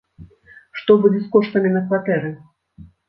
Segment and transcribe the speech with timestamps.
[0.79, 2.33] Што будзе з коштамі на кватэры?